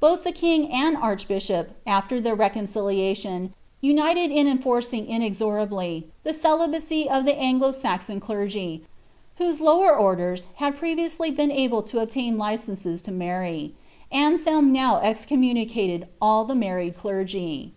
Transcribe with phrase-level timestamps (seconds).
[0.00, 6.82] Both the king anil arch bishop, after their reconciliation, uniietl in enforcing inesorably the cct
[6.88, 8.82] bary of the Anglo Saxon clergy,
[9.36, 13.72] whose lower orders had previotwly been able lo obtain licenses to marry.
[14.10, 17.72] Anselm now excommunicated kll the married clergy.